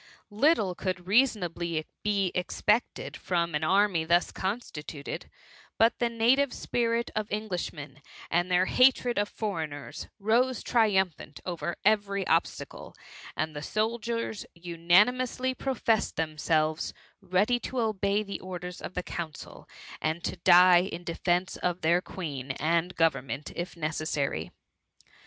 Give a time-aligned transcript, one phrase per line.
[0.31, 5.29] Little could reasonably be expected from an army thus constituted,
[5.77, 8.01] but the native spirit of Englishmen,
[8.31, 12.95] and their hatred of foreigners, rose triumphant over every obstacle;
[13.37, 19.69] and the soldiers unanimously professed themselves ready to obey the orders of the council,
[20.01, 24.49] and to die in defence of their Queen and government if necessary.